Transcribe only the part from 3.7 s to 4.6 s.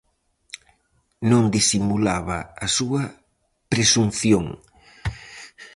presunción.